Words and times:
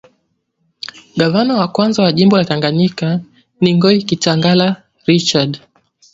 Gavana 1.19 1.53
wa 1.59 1.67
kwanza 1.67 2.03
wa 2.03 2.11
jimbo 2.11 2.37
la 2.37 2.45
tanganyika 2.45 3.07
ni 3.61 3.71
Ngoy 3.75 3.97
kitangala 4.07 4.67
richard 5.07 5.51